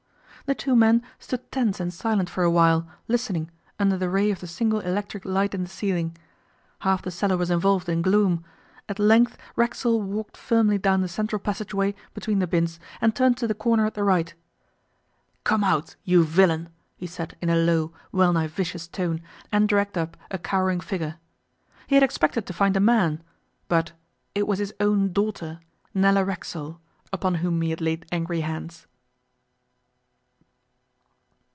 [0.47, 4.41] The two men stood tense and silent for a while, listening, under the ray of
[4.41, 6.17] the single electric light in the ceiling.
[6.79, 8.43] Half the cellar was involved in gloom.
[8.89, 13.37] At length Racksole walked firmly down the central passage way between the bins and turned
[13.37, 14.33] to the corner at the right.
[15.45, 19.21] 'Come out, you villain!' he said in a low, well nigh vicious tone,
[19.53, 21.15] and dragged up a cowering figure.
[21.87, 23.23] He had expected to find a man,
[23.69, 23.93] but
[24.35, 25.61] it was his own daughter,
[25.93, 26.81] Nella Racksole,
[27.13, 28.85] upon whom he had laid angry hands.